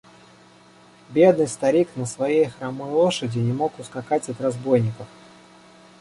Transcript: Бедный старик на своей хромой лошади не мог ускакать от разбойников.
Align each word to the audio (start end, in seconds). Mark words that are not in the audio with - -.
Бедный 1.11 1.47
старик 1.47 1.87
на 1.95 2.07
своей 2.07 2.45
хромой 2.49 2.89
лошади 2.89 3.37
не 3.37 3.53
мог 3.53 3.77
ускакать 3.77 4.29
от 4.29 4.41
разбойников. 4.41 5.05